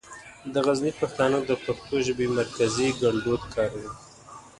[0.53, 3.91] د غزني پښتانه د پښتو ژبې مرکزي ګړدود کاروي.